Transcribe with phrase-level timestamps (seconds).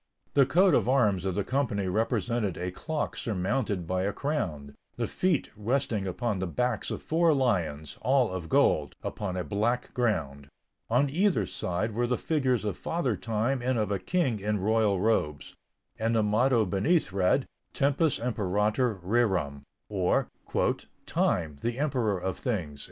[0.33, 5.05] The coat of arms of the company represented a clock surmounted by a crown, the
[5.05, 10.47] feet resting upon the backs of four lions, all of gold, upon a black ground;
[10.89, 14.99] on either side were the figures of Father Time and of a king in royal
[14.99, 15.53] robes;
[15.99, 20.29] and the motto beneath read: Tempus Imperator Rerum, or
[21.05, 22.79] "Time, the Emperor of Things."